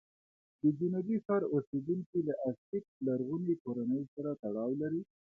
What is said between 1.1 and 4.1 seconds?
ښار اوسېدونکي له ازتېک لرغونې کورنۍ